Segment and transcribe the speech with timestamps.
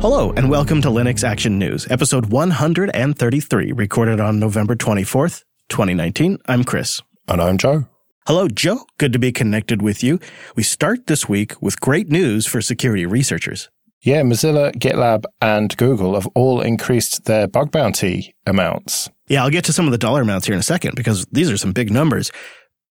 [0.00, 6.38] Hello, and welcome to Linux Action News, episode 133, recorded on November 24th, 2019.
[6.46, 7.00] I'm Chris.
[7.26, 7.86] And I'm Joe.
[8.26, 8.86] Hello, Joe.
[8.98, 10.20] Good to be connected with you.
[10.54, 13.70] We start this week with great news for security researchers.
[14.02, 19.08] Yeah, Mozilla, GitLab, and Google have all increased their bug bounty amounts.
[19.28, 21.50] Yeah, I'll get to some of the dollar amounts here in a second because these
[21.50, 22.30] are some big numbers.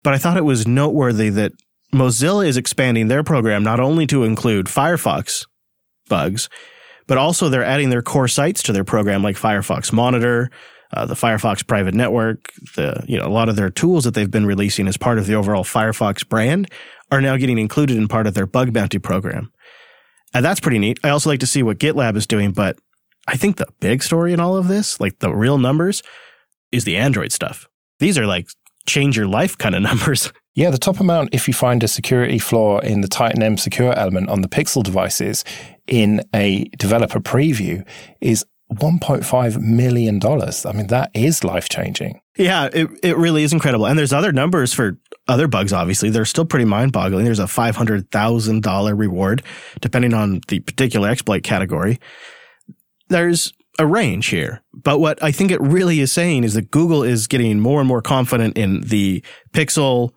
[0.04, 1.52] But I thought it was noteworthy that
[1.94, 5.46] Mozilla is expanding their program not only to include Firefox
[6.10, 6.50] bugs,
[7.08, 10.50] but also they're adding their core sites to their program like Firefox Monitor,
[10.94, 14.32] uh, the Firefox private network, the you know a lot of their tools that they've
[14.32, 16.70] been releasing as part of the overall Firefox brand
[17.12, 19.52] are now getting included in part of their bug bounty program.
[20.34, 21.00] And that's pretty neat.
[21.04, 22.78] I also like to see what GitLab is doing, but
[23.28, 26.04] I think the big story in all of this, like the real numbers,
[26.72, 27.68] is the Android stuff.
[28.00, 28.50] These are like
[28.86, 30.32] change your life kind of numbers.
[30.56, 33.94] Yeah, the top amount, if you find a security flaw in the Titan M secure
[33.94, 35.44] element on the Pixel devices
[35.86, 37.86] in a developer preview,
[38.22, 40.20] is $1.5 million.
[40.24, 42.22] I mean, that is life changing.
[42.38, 43.86] Yeah, it, it really is incredible.
[43.86, 46.10] And there's other numbers for other bugs, obviously.
[46.10, 47.26] They're still pretty mind boggling.
[47.26, 49.44] There's a $500,000 reward,
[49.82, 52.00] depending on the particular exploit category.
[53.10, 54.64] There's a range here.
[54.74, 57.88] But what I think it really is saying is that Google is getting more and
[57.88, 59.22] more confident in the
[59.54, 60.12] Pixel,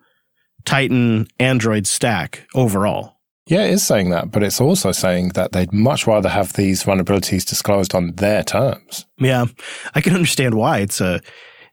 [0.69, 3.15] Titan, Android stack overall.
[3.47, 6.83] Yeah, it is saying that, but it's also saying that they'd much rather have these
[6.83, 9.07] vulnerabilities disclosed on their terms.
[9.17, 9.47] Yeah,
[9.95, 10.77] I can understand why.
[10.77, 11.21] It's a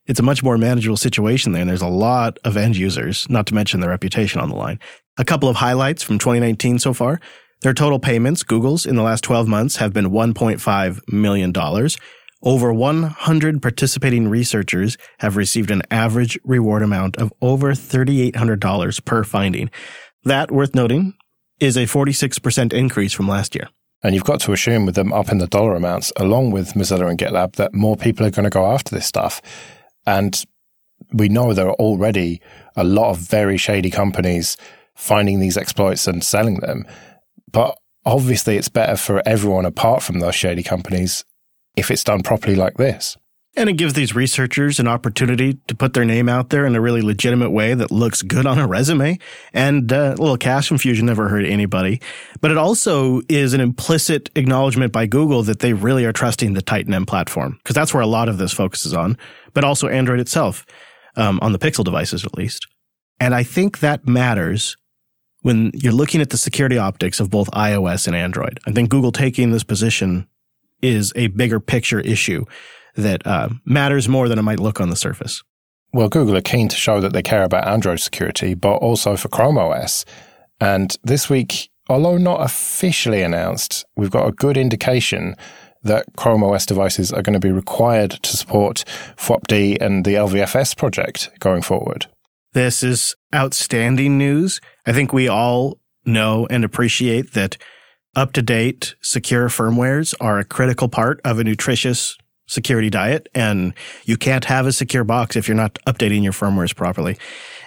[0.06, 3.44] it's a much more manageable situation there, and there's a lot of end users, not
[3.48, 4.80] to mention their reputation on the line.
[5.18, 7.20] A couple of highlights from 2019 so far.
[7.60, 11.52] Their total payments, Google's, in the last 12 months have been $1.5 million.
[12.42, 19.70] Over 100 participating researchers have received an average reward amount of over $3,800 per finding.
[20.24, 21.14] That, worth noting,
[21.60, 23.68] is a 46% increase from last year.
[24.02, 27.08] And you've got to assume with them up in the dollar amounts, along with Mozilla
[27.08, 29.40] and GitLab, that more people are going to go after this stuff.
[30.06, 30.44] And
[31.12, 32.42] we know there are already
[32.76, 34.56] a lot of very shady companies
[34.94, 36.86] finding these exploits and selling them.
[37.50, 41.24] But obviously, it's better for everyone apart from those shady companies
[41.76, 43.16] if it's done properly like this.
[43.58, 46.80] And it gives these researchers an opportunity to put their name out there in a
[46.80, 49.18] really legitimate way that looks good on a resume.
[49.54, 52.02] And uh, a little cash infusion never hurt anybody.
[52.42, 56.60] But it also is an implicit acknowledgement by Google that they really are trusting the
[56.60, 59.16] Titan M platform, because that's where a lot of this focuses on,
[59.54, 60.66] but also Android itself,
[61.16, 62.66] um, on the Pixel devices at least.
[63.18, 64.76] And I think that matters
[65.40, 68.60] when you're looking at the security optics of both iOS and Android.
[68.66, 70.26] I think Google taking this position
[70.82, 72.44] is a bigger picture issue
[72.94, 75.42] that uh, matters more than it might look on the surface.
[75.92, 79.28] Well, Google are keen to show that they care about Android security, but also for
[79.28, 80.04] Chrome OS.
[80.60, 85.36] And this week, although not officially announced, we've got a good indication
[85.82, 88.84] that Chrome OS devices are going to be required to support
[89.16, 92.06] FWUPD and the LVFS project going forward.
[92.52, 94.60] This is outstanding news.
[94.86, 97.56] I think we all know and appreciate that
[98.16, 102.16] up to date secure firmwares are a critical part of a nutritious
[102.48, 106.74] security diet and you can't have a secure box if you're not updating your firmwares
[106.74, 107.16] properly.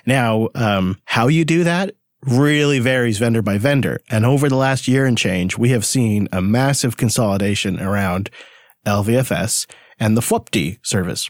[0.06, 4.02] Now, um, how you do that really varies vendor by vendor.
[4.10, 8.30] And over the last year and change, we have seen a massive consolidation around
[8.86, 9.68] LVFS
[10.00, 11.30] and the FWUPD service.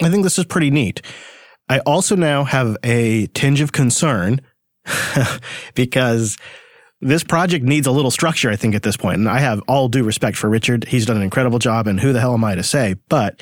[0.00, 1.02] I think this is pretty neat.
[1.68, 4.40] I also now have a tinge of concern
[5.74, 6.36] because
[7.00, 9.18] this project needs a little structure, I think, at this point.
[9.18, 10.84] And I have all due respect for Richard.
[10.88, 12.96] He's done an incredible job, and who the hell am I to say?
[13.08, 13.40] But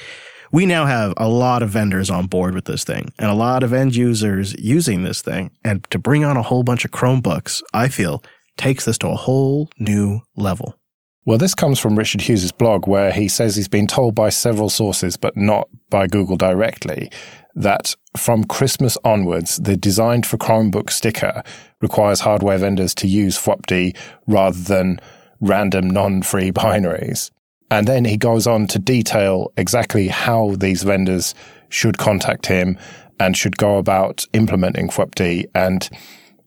[0.53, 3.63] we now have a lot of vendors on board with this thing and a lot
[3.63, 5.51] of end users using this thing.
[5.65, 8.23] And to bring on a whole bunch of Chromebooks, I feel
[8.57, 10.79] takes this to a whole new level.
[11.25, 14.71] Well, this comes from Richard Hughes' blog, where he says he's been told by several
[14.71, 17.11] sources, but not by Google directly,
[17.59, 21.43] that from Christmas onwards, the designed for Chromebook sticker
[21.81, 23.97] requires hardware vendors to use FWUPD
[24.27, 25.01] rather than
[25.41, 27.31] random non-free binaries.
[27.71, 31.34] And then he goes on to detail exactly how these vendors
[31.69, 32.78] should contact him
[33.21, 35.47] and should go about implementing FWUPD.
[35.54, 35.89] And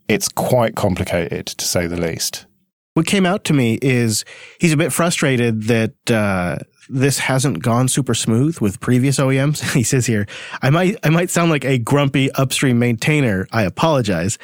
[0.07, 2.45] it's quite complicated, to say the least.
[2.93, 4.25] What came out to me is
[4.59, 6.57] he's a bit frustrated that uh,
[6.91, 9.73] this hasn't gone super smooth with previous OEMs.
[9.73, 10.27] he says here,
[10.61, 13.47] I might, I might sound like a grumpy upstream maintainer.
[13.51, 14.37] I apologize.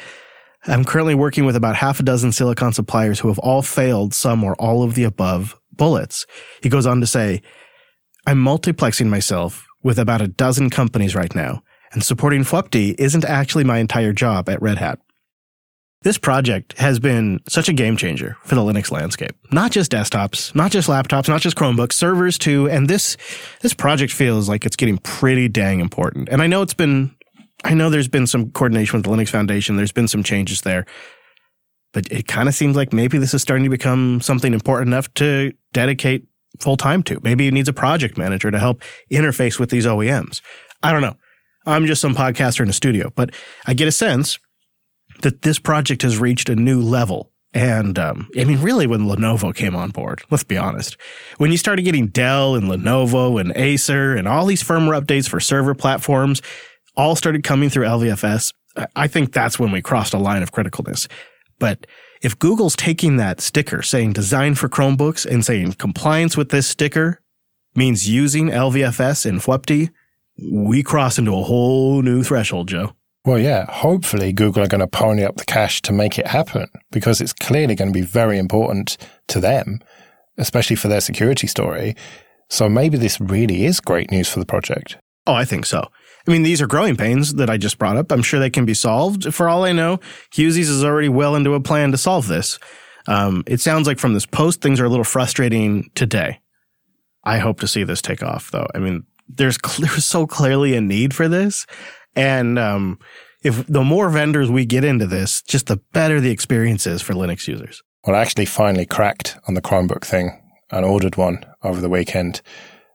[0.66, 4.42] I'm currently working with about half a dozen silicon suppliers who have all failed some
[4.42, 6.26] or all of the above bullets.
[6.62, 7.42] He goes on to say,
[8.26, 11.62] I'm multiplexing myself with about a dozen companies right now,
[11.92, 14.98] and supporting FWUPD isn't actually my entire job at Red Hat.
[16.02, 19.34] This project has been such a game changer for the Linux landscape.
[19.50, 22.68] Not just desktops, not just laptops, not just Chromebooks, servers too.
[22.68, 23.16] And this,
[23.62, 26.28] this project feels like it's getting pretty dang important.
[26.28, 27.16] And I know it's been,
[27.64, 29.76] I know there's been some coordination with the Linux Foundation.
[29.76, 30.86] There's been some changes there,
[31.92, 35.12] but it kind of seems like maybe this is starting to become something important enough
[35.14, 36.28] to dedicate
[36.60, 37.18] full time to.
[37.24, 40.42] Maybe it needs a project manager to help interface with these OEMs.
[40.80, 41.16] I don't know.
[41.66, 43.30] I'm just some podcaster in a studio, but
[43.66, 44.38] I get a sense
[45.22, 47.32] that this project has reached a new level.
[47.54, 50.96] And um, I mean, really, when Lenovo came on board, let's be honest,
[51.38, 55.40] when you started getting Dell and Lenovo and Acer and all these firmware updates for
[55.40, 56.42] server platforms
[56.96, 58.52] all started coming through LVFS,
[58.94, 61.08] I think that's when we crossed a line of criticalness.
[61.58, 61.86] But
[62.20, 67.22] if Google's taking that sticker saying design for Chromebooks and saying compliance with this sticker
[67.74, 69.90] means using LVFS in FWUPD,
[70.52, 72.94] we cross into a whole new threshold, Joe.
[73.28, 76.66] Well, yeah, hopefully Google are going to pony up the cash to make it happen
[76.90, 78.96] because it's clearly going to be very important
[79.26, 79.80] to them,
[80.38, 81.94] especially for their security story.
[82.48, 84.96] So maybe this really is great news for the project.
[85.26, 85.86] Oh, I think so.
[86.26, 88.10] I mean, these are growing pains that I just brought up.
[88.10, 89.34] I'm sure they can be solved.
[89.34, 90.00] For all I know,
[90.32, 92.58] Hughes is already well into a plan to solve this.
[93.08, 96.40] Um, it sounds like from this post, things are a little frustrating today.
[97.24, 98.68] I hope to see this take off, though.
[98.74, 101.66] I mean, there's, there's so clearly a need for this.
[102.18, 102.98] And um,
[103.42, 107.14] if the more vendors we get into this, just the better the experience is for
[107.14, 107.82] Linux users.
[108.04, 112.42] Well, I actually finally cracked on the Chromebook thing and ordered one over the weekend.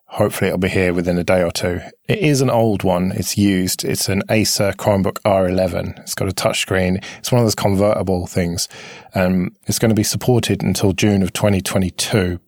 [0.08, 1.80] Hopefully it'll be here within a day or two.
[2.08, 3.14] It is an old one.
[3.14, 3.84] It's used.
[3.84, 6.00] It's an Acer Chromebook R11.
[6.02, 7.04] It's got a touchscreen.
[7.18, 8.68] It's one of those convertible things.
[9.16, 12.40] Um, it's going to be supported until June of 2022.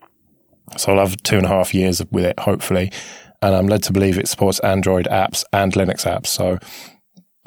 [0.78, 2.92] So I'll have two and a half years with it, hopefully
[3.41, 6.27] and I'm led to believe it supports Android apps and Linux apps.
[6.27, 6.57] So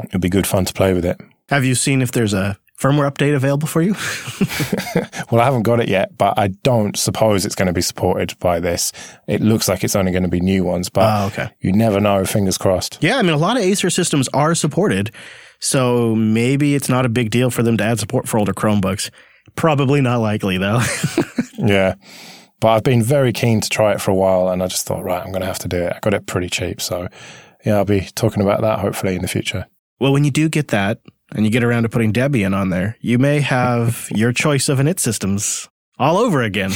[0.04, 1.20] it'll be good fun to play with it.
[1.48, 3.94] Have you seen if there's a firmware update available for you?
[5.30, 8.38] well, I haven't got it yet, but I don't suppose it's going to be supported
[8.38, 8.92] by this.
[9.26, 11.50] It looks like it's only going to be new ones, but oh, okay.
[11.60, 12.24] you never know.
[12.24, 12.98] Fingers crossed.
[13.00, 15.10] Yeah, I mean, a lot of Acer systems are supported,
[15.58, 19.10] so maybe it's not a big deal for them to add support for older Chromebooks.
[19.56, 20.80] Probably not likely, though.
[21.58, 21.94] yeah.
[22.60, 25.04] But I've been very keen to try it for a while and I just thought,
[25.04, 25.92] right, I'm going to have to do it.
[25.94, 26.80] I got it pretty cheap.
[26.80, 27.08] So
[27.64, 29.66] yeah, I'll be talking about that hopefully in the future.
[30.00, 31.00] Well, when you do get that
[31.32, 34.78] and you get around to putting Debian on there, you may have your choice of
[34.78, 35.68] init systems
[35.98, 36.72] all over again.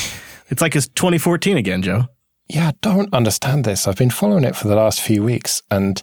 [0.48, 2.04] It's like it's 2014 again, Joe.
[2.48, 3.88] Yeah, I don't understand this.
[3.88, 6.02] I've been following it for the last few weeks and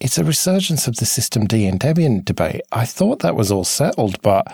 [0.00, 2.62] it's a resurgence of the systemd and Debian debate.
[2.72, 4.52] I thought that was all settled, but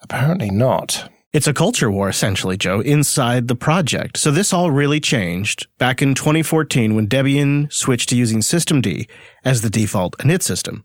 [0.00, 1.10] apparently not.
[1.30, 4.16] It's a culture war, essentially, Joe, inside the project.
[4.16, 9.06] So this all really changed back in 2014 when Debian switched to using systemd
[9.44, 10.84] as the default init system.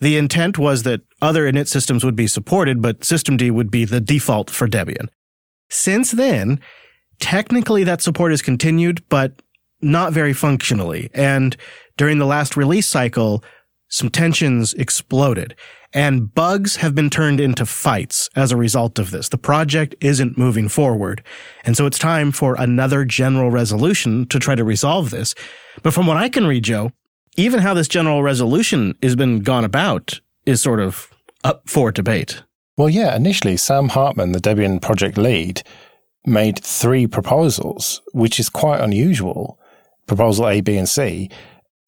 [0.00, 4.00] The intent was that other init systems would be supported, but systemd would be the
[4.00, 5.06] default for Debian.
[5.68, 6.58] Since then,
[7.20, 9.40] technically that support has continued, but
[9.80, 11.10] not very functionally.
[11.14, 11.56] And
[11.96, 13.44] during the last release cycle,
[13.88, 15.54] some tensions exploded
[15.92, 19.28] and bugs have been turned into fights as a result of this.
[19.28, 21.22] The project isn't moving forward.
[21.64, 25.34] And so it's time for another general resolution to try to resolve this.
[25.82, 26.92] But from what I can read, Joe,
[27.36, 31.10] even how this general resolution has been gone about is sort of
[31.42, 32.42] up for debate.
[32.76, 35.62] Well, yeah, initially Sam Hartman, the Debian project lead,
[36.24, 39.58] made three proposals, which is quite unusual.
[40.06, 41.30] Proposal A, B, and C.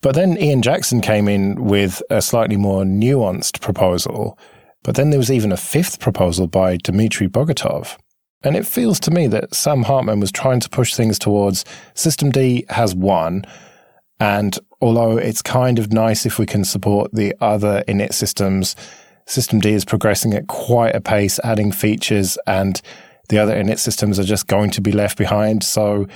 [0.03, 4.37] But then Ian Jackson came in with a slightly more nuanced proposal.
[4.83, 7.97] But then there was even a fifth proposal by Dmitry Bogatov.
[8.43, 12.69] And it feels to me that Sam Hartman was trying to push things towards systemd
[12.71, 13.45] has won.
[14.19, 18.75] And although it's kind of nice if we can support the other init systems,
[19.29, 22.83] systemd is progressing at quite a pace, adding features, and
[23.29, 25.63] the other init systems are just going to be left behind.
[25.63, 26.09] So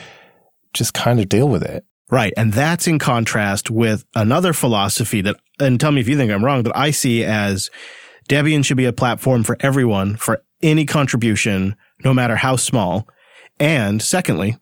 [0.73, 1.85] just kind of deal with it.
[2.11, 2.33] Right.
[2.37, 6.45] And that's in contrast with another philosophy that, and tell me if you think I'm
[6.45, 7.69] wrong, but I see as
[8.29, 13.09] Debian should be a platform for everyone for any contribution, no matter how small.
[13.59, 14.57] And secondly,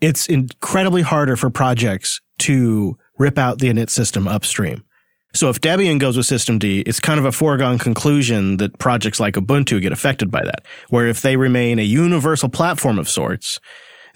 [0.00, 4.84] it's incredibly harder for projects to rip out the init system upstream.
[5.32, 9.34] So if Debian goes with systemd, it's kind of a foregone conclusion that projects like
[9.34, 10.64] Ubuntu get affected by that.
[10.88, 13.60] Where if they remain a universal platform of sorts,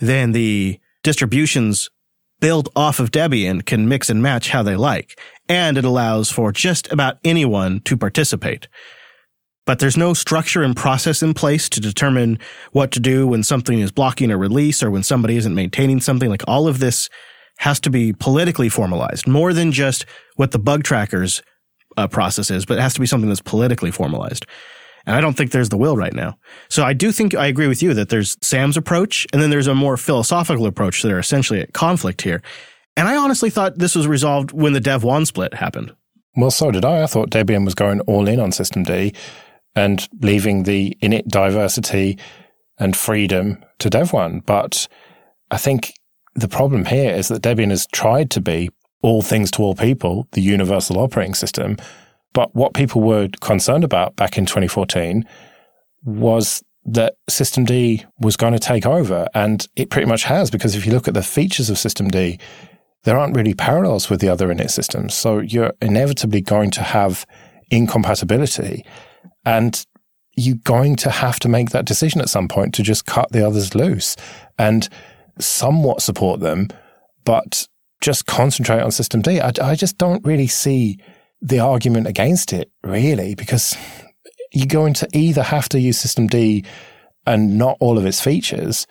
[0.00, 1.88] then the distributions
[2.44, 6.52] build off of Debian can mix and match how they like, and it allows for
[6.52, 8.68] just about anyone to participate.
[9.64, 12.38] But there's no structure and process in place to determine
[12.72, 16.28] what to do when something is blocking a release or when somebody isn't maintaining something.
[16.28, 17.08] Like all of this
[17.60, 20.04] has to be politically formalized, more than just
[20.36, 21.40] what the bug trackers
[21.96, 24.44] uh, process is, but it has to be something that's politically formalized.
[25.06, 26.38] And I don't think there's the will right now.
[26.68, 29.66] So I do think I agree with you that there's Sam's approach and then there's
[29.66, 32.42] a more philosophical approach that are essentially at conflict here.
[32.96, 35.94] And I honestly thought this was resolved when the Devuan split happened.
[36.36, 37.02] Well, so did I.
[37.02, 39.14] I thought Debian was going all in on systemd
[39.76, 42.18] and leaving the init diversity
[42.78, 44.44] and freedom to Devuan.
[44.44, 44.88] But
[45.50, 45.92] I think
[46.34, 48.70] the problem here is that Debian has tried to be
[49.02, 51.76] all things to all people, the universal operating system.
[52.34, 55.24] But what people were concerned about back in 2014
[56.04, 59.26] was that Systemd was going to take over.
[59.32, 62.38] And it pretty much has, because if you look at the features of Systemd,
[63.04, 65.14] there aren't really parallels with the other init systems.
[65.14, 67.26] So you're inevitably going to have
[67.70, 68.84] incompatibility.
[69.46, 69.84] And
[70.36, 73.46] you're going to have to make that decision at some point to just cut the
[73.46, 74.16] others loose
[74.58, 74.88] and
[75.38, 76.68] somewhat support them,
[77.24, 77.68] but
[78.00, 79.28] just concentrate on Systemd.
[79.40, 80.98] I, I just don't really see
[81.44, 83.76] the argument against it, really, because
[84.50, 86.64] you're going to either have to use Systemd
[87.26, 88.86] and not all of its features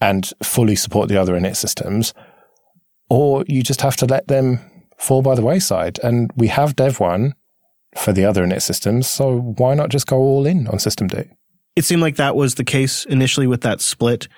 [0.00, 2.12] and fully support the other init systems,
[3.08, 4.60] or you just have to let them
[4.98, 5.98] fall by the wayside.
[6.02, 7.32] And we have Devuan
[7.96, 11.30] for the other init systems, so why not just go all in on Systemd?
[11.76, 14.28] It seemed like that was the case initially with that split.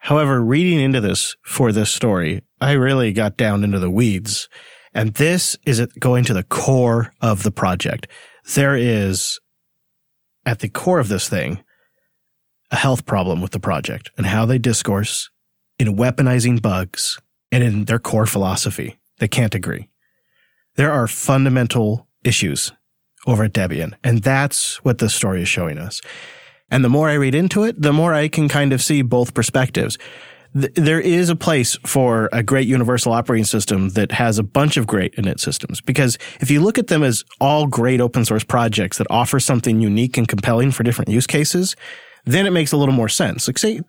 [0.00, 4.48] However, reading into this for this story, I really got down into the weeds.
[4.94, 8.06] And this is going to the core of the project.
[8.54, 9.38] There is,
[10.46, 11.62] at the core of this thing,
[12.70, 15.30] a health problem with the project and how they discourse
[15.78, 17.18] in weaponizing bugs
[17.50, 18.98] and in their core philosophy.
[19.18, 19.88] They can't agree.
[20.76, 22.72] There are fundamental issues
[23.26, 26.00] over at Debian, and that's what this story is showing us.
[26.70, 29.34] And the more I read into it, the more I can kind of see both
[29.34, 29.98] perspectives.
[30.54, 34.76] Th- there is a place for a great universal operating system that has a bunch
[34.76, 35.80] of great init systems.
[35.80, 39.80] Because if you look at them as all great open source projects that offer something
[39.80, 41.76] unique and compelling for different use cases,
[42.24, 43.48] then it makes a little more sense.
[43.48, 43.80] Like say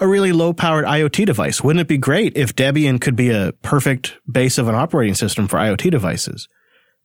[0.00, 1.62] a really low powered IoT device.
[1.62, 5.48] Wouldn't it be great if Debian could be a perfect base of an operating system
[5.48, 6.48] for IoT devices?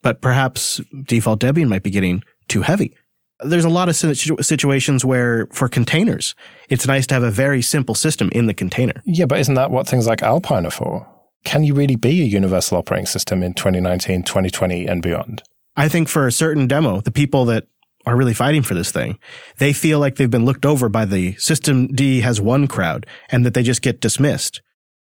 [0.01, 2.95] But perhaps default Debian might be getting too heavy.
[3.43, 6.35] There's a lot of situations where for containers,
[6.69, 9.01] it's nice to have a very simple system in the container.
[9.05, 11.07] Yeah, but isn't that what things like Alpine are for?
[11.43, 15.43] Can you really be a universal operating system in 2019, 2020 and beyond?
[15.75, 17.67] I think for a certain demo, the people that
[18.05, 19.17] are really fighting for this thing.
[19.57, 23.53] They feel like they've been looked over by the systemd has won crowd and that
[23.53, 24.61] they just get dismissed.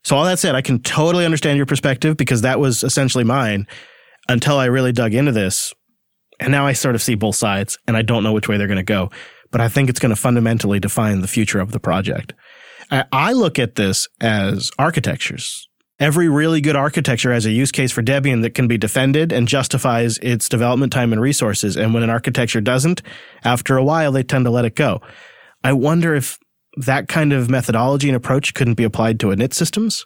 [0.03, 3.67] So all that said, I can totally understand your perspective because that was essentially mine
[4.29, 5.73] until I really dug into this.
[6.39, 8.67] And now I sort of see both sides and I don't know which way they're
[8.67, 9.09] going to go,
[9.51, 12.33] but I think it's going to fundamentally define the future of the project.
[12.89, 15.67] I look at this as architectures
[15.99, 19.47] Every really good architecture has a use case for Debian that can be defended and
[19.47, 21.75] justifies its development time and resources.
[21.75, 23.01] And when an architecture doesn't,
[23.43, 25.01] after a while, they tend to let it go.
[25.63, 26.37] I wonder if
[26.85, 30.05] that kind of methodology and approach couldn't be applied to init systems.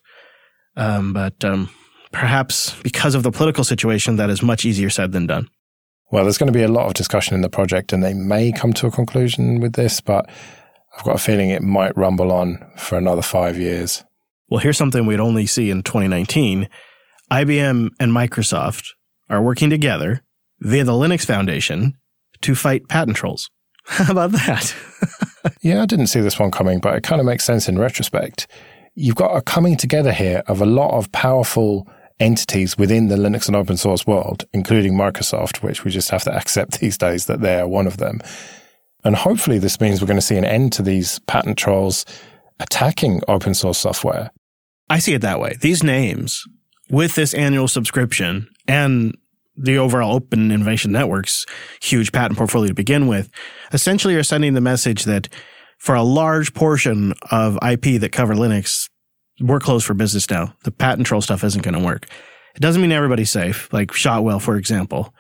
[0.78, 1.70] Um, but um,
[2.14, 5.50] perhaps because of the political situation, that is much easier said than done.
[6.12, 8.52] Well, there's going to be a lot of discussion in the project, and they may
[8.52, 10.30] come to a conclusion with this, but
[10.98, 14.04] I've got a feeling it might rumble on for another five years.
[14.50, 16.68] Well, here's something we'd only see in 2019.
[17.32, 18.90] IBM and Microsoft
[19.30, 20.22] are working together
[20.60, 21.98] via the Linux Foundation
[22.42, 23.50] to fight patent trolls.
[23.86, 24.76] How about that?
[25.62, 28.48] yeah, I didn't see this one coming, but it kind of makes sense in retrospect.
[28.96, 31.88] You've got a coming together here of a lot of powerful
[32.22, 36.36] entities within the Linux and open source world, including Microsoft, which we just have to
[36.36, 38.22] accept these days that they are one of them.
[39.04, 42.06] And hopefully, this means we're going to see an end to these patent trolls
[42.60, 44.32] attacking open source software.
[44.90, 45.56] I see it that way.
[45.60, 46.44] These names
[46.90, 49.18] with this annual subscription and
[49.56, 51.46] the overall open innovation network's
[51.82, 53.30] huge patent portfolio to begin with,
[53.74, 55.28] essentially are sending the message that
[55.78, 58.90] for a large portion of IP that cover Linux,
[59.42, 60.54] we're closed for business now.
[60.64, 62.08] The patent troll stuff isn't going to work.
[62.56, 65.14] It doesn't mean everybody's safe, like Shotwell, for example,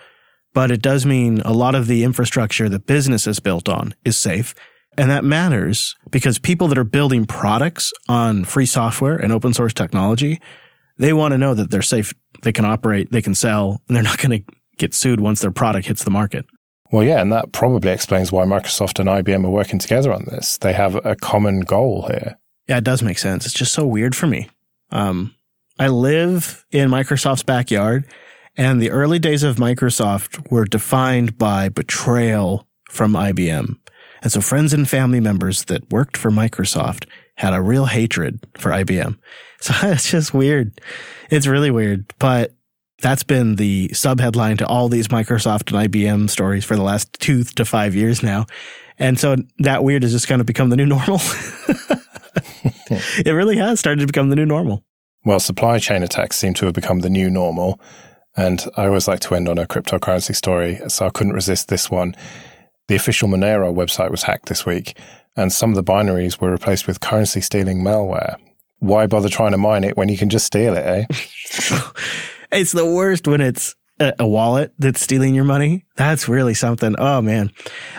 [0.54, 4.18] but it does mean a lot of the infrastructure that business is built on is
[4.18, 4.54] safe.
[4.98, 9.74] And that matters because people that are building products on free software and open source
[9.74, 10.42] technology,
[10.98, 12.14] they want to know that they're safe,
[12.44, 15.52] they can operate, they can sell, and they're not going to get sued once their
[15.52, 16.46] product hits the market.
[16.92, 20.58] Well, yeah, and that probably explains why Microsoft and IBM are working together on this.
[20.58, 22.38] They have a common goal here.
[22.72, 23.46] Yeah, it does make sense.
[23.46, 24.50] It's just so weird for me.
[24.92, 25.36] Um,
[25.78, 28.06] I live in Microsoft's backyard,
[28.56, 33.78] and the early days of Microsoft were defined by betrayal from IBM.
[34.22, 38.72] And so friends and family members that worked for Microsoft had a real hatred for
[38.72, 39.18] IBM.
[39.60, 40.80] So it's just weird.
[41.30, 42.06] It's really weird.
[42.20, 42.54] But
[43.02, 47.44] That's been the subheadline to all these Microsoft and IBM stories for the last two
[47.44, 48.46] to five years now.
[48.98, 51.20] And so that weird has just kind of become the new normal.
[53.26, 54.84] it really has started to become the new normal.
[55.24, 57.80] Well, supply chain attacks seem to have become the new normal.
[58.36, 61.92] And I always like to end on a cryptocurrency story, so I couldn't resist this
[61.92, 62.16] one.
[62.88, 64.98] The official Monero website was hacked this week,
[65.36, 68.38] and some of the binaries were replaced with currency stealing malware.
[68.80, 71.06] Why bother trying to mine it when you can just steal it, eh?
[72.52, 75.86] it's the worst when it's a, wallet that's stealing your money.
[75.96, 76.96] That's really something.
[76.98, 77.52] Oh man.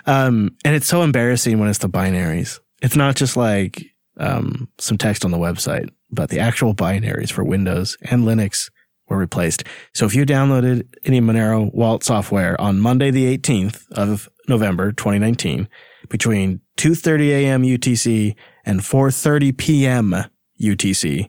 [0.06, 2.58] Um, and it's so embarrassing when it's the binaries.
[2.80, 3.91] It's not just like,
[4.22, 8.70] um, some text on the website, but the actual binaries for Windows and Linux
[9.08, 9.64] were replaced.
[9.92, 15.68] So if you downloaded any Monero wallet software on Monday, the 18th of November, 2019,
[16.08, 17.62] between 2.30 a.m.
[17.62, 20.14] UTC and 4.30 p.m.
[20.60, 21.28] UTC,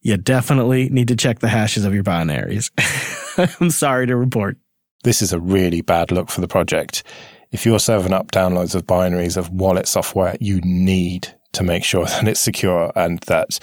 [0.00, 2.70] you definitely need to check the hashes of your binaries.
[3.60, 4.56] I'm sorry to report.
[5.04, 7.02] This is a really bad look for the project.
[7.50, 12.04] If you're serving up downloads of binaries of wallet software, you need to make sure
[12.06, 13.58] that it's secure and that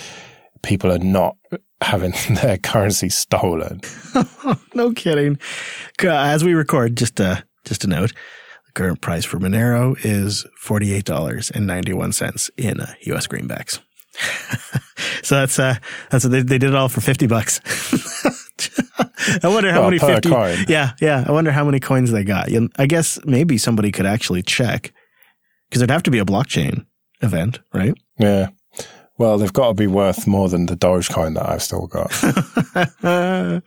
[0.62, 1.36] people are not
[1.82, 3.82] having their currency stolen.
[4.74, 5.38] no kidding.
[6.02, 8.14] As we record, just a, just a note,
[8.66, 12.80] the current price for Monero is $48.91 in
[13.14, 13.80] US uh, greenbacks.
[15.22, 15.76] so that's uh
[16.10, 17.62] that's they, they did it all for 50 bucks.
[19.44, 20.66] I wonder how well, many 50 coin.
[20.68, 22.50] Yeah, yeah, I wonder how many coins they got.
[22.78, 24.92] I guess maybe somebody could actually check
[25.72, 26.86] cuz there'd have to be a blockchain
[27.22, 27.94] event, right?
[28.18, 28.50] Yeah.
[29.18, 32.10] Well, they've got to be worth more than the Dogecoin that I've still got.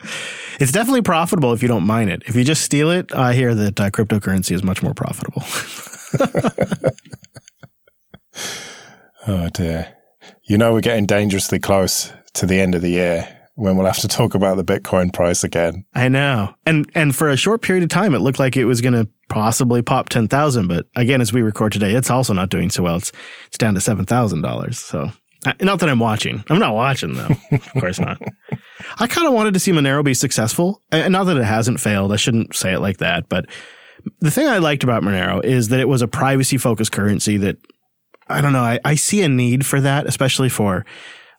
[0.59, 2.23] it's definitely profitable if you don't mine it.
[2.27, 5.43] If you just steal it, I hear that uh, cryptocurrency is much more profitable.
[9.29, 9.95] oh dear.
[10.45, 13.99] You know, we're getting dangerously close to the end of the year when we'll have
[13.99, 15.85] to talk about the Bitcoin price again.
[15.95, 16.55] I know.
[16.65, 19.07] And and for a short period of time it looked like it was going to
[19.33, 22.97] possibly pop 10,000, but again as we record today, it's also not doing so well.
[22.97, 23.13] It's
[23.47, 24.75] it's down to $7,000.
[24.75, 25.11] So
[25.61, 26.45] not that I'm watching.
[26.49, 27.29] I'm not watching though.
[27.51, 28.21] of course not.
[28.99, 30.81] I kind of wanted to see Monero be successful.
[30.91, 32.13] And not that it hasn't failed.
[32.13, 33.47] I shouldn't say it like that, but
[34.21, 37.57] the thing I liked about Monero is that it was a privacy focused currency that
[38.29, 38.61] I don't know.
[38.61, 40.85] I, I see a need for that, especially for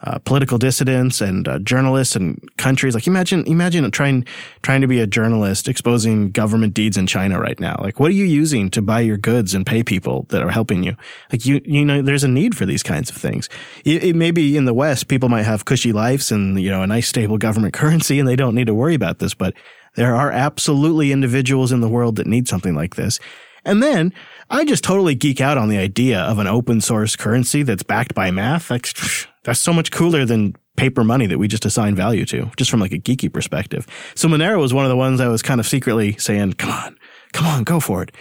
[0.04, 2.94] uh, political dissidents and uh, journalists and countries.
[2.94, 4.26] Like imagine, imagine trying,
[4.62, 7.78] trying to be a journalist exposing government deeds in China right now.
[7.80, 10.84] Like what are you using to buy your goods and pay people that are helping
[10.84, 10.98] you?
[11.32, 13.48] Like you, you know, there's a need for these kinds of things.
[13.86, 16.88] It, it maybe in the West, people might have cushy lives and, you know, a
[16.88, 19.54] nice stable government currency and they don't need to worry about this, but
[19.96, 23.20] there are absolutely individuals in the world that need something like this.
[23.66, 24.14] And then
[24.54, 28.14] I just totally geek out on the idea of an open source currency that's backed
[28.14, 28.68] by math.
[29.44, 32.80] That's so much cooler than paper money that we just assign value to, just from
[32.80, 33.88] like a geeky perspective.
[34.16, 36.98] So Monero was one of the ones I was kind of secretly saying, come on,
[37.34, 38.12] come on, go for it.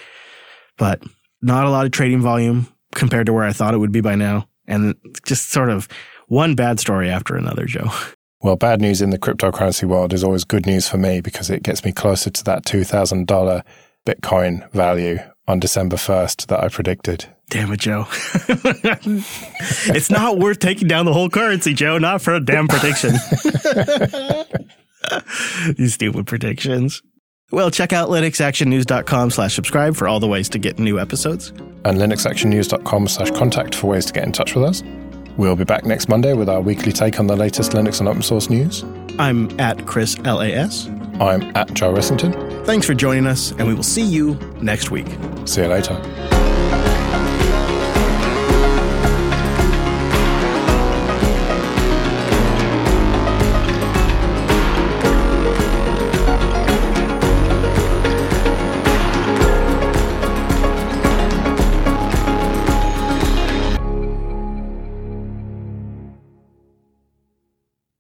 [0.78, 1.02] But
[1.42, 4.16] not a lot of trading volume compared to where I thought it would be by
[4.16, 4.48] now.
[4.66, 5.86] And just sort of
[6.28, 7.90] one bad story after another, Joe.
[8.44, 11.62] Well, bad news in the cryptocurrency world is always good news for me because it
[11.62, 13.62] gets me closer to that $2,000
[14.04, 17.26] Bitcoin value on December 1st that I predicted.
[17.50, 18.06] Damn it, Joe.
[19.88, 23.12] it's not worth taking down the whole currency, Joe, not for a damn prediction.
[25.76, 27.02] These stupid predictions.
[27.50, 31.50] Well, check out linuxactionnews.com slash subscribe for all the ways to get new episodes.
[31.84, 34.82] And linuxactionnews.com slash contact for ways to get in touch with us.
[35.36, 38.22] We'll be back next Monday with our weekly take on the latest Linux and open
[38.22, 38.84] source news.
[39.18, 40.86] I'm at Chris LAS.
[41.20, 42.32] I'm at Joe Ressington.
[42.64, 45.08] Thanks for joining us, and we will see you next week.
[45.46, 46.00] See you later.